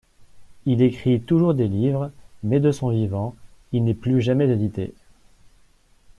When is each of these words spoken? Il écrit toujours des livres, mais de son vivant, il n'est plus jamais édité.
Il 0.65 0.81
écrit 0.81 1.21
toujours 1.21 1.53
des 1.53 1.67
livres, 1.67 2.11
mais 2.41 2.59
de 2.59 2.71
son 2.71 2.89
vivant, 2.89 3.35
il 3.71 3.83
n'est 3.83 3.93
plus 3.93 4.19
jamais 4.19 4.49
édité. 4.49 4.95